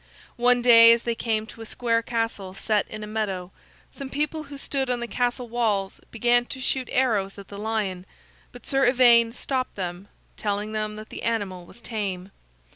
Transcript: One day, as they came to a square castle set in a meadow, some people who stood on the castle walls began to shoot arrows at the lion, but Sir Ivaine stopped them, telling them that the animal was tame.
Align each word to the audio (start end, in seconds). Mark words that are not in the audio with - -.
One 0.37 0.63
day, 0.63 0.91
as 0.93 1.03
they 1.03 1.13
came 1.13 1.45
to 1.45 1.61
a 1.61 1.65
square 1.67 2.01
castle 2.01 2.55
set 2.55 2.87
in 2.87 3.03
a 3.03 3.05
meadow, 3.05 3.51
some 3.91 4.09
people 4.09 4.45
who 4.45 4.57
stood 4.57 4.89
on 4.89 4.99
the 4.99 5.05
castle 5.07 5.47
walls 5.47 5.99
began 6.09 6.45
to 6.45 6.59
shoot 6.59 6.89
arrows 6.91 7.37
at 7.37 7.49
the 7.49 7.57
lion, 7.59 8.07
but 8.51 8.65
Sir 8.65 8.87
Ivaine 8.87 9.31
stopped 9.31 9.75
them, 9.75 10.07
telling 10.37 10.71
them 10.71 10.95
that 10.95 11.09
the 11.09 11.21
animal 11.21 11.67
was 11.67 11.81
tame. 11.81 12.31